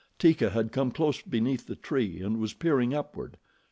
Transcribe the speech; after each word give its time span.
Teeka 0.17 0.49
had 0.49 0.71
come 0.71 0.89
close 0.89 1.21
beneath 1.21 1.67
the 1.67 1.75
tree 1.75 2.21
and 2.21 2.37
was 2.39 2.53
peering 2.53 2.91
upward. 2.91 3.37